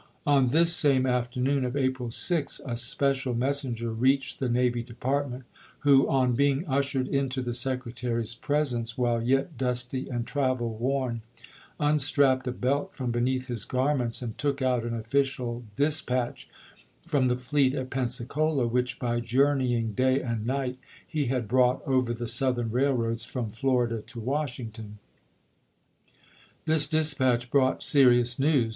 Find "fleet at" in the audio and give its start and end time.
17.37-17.91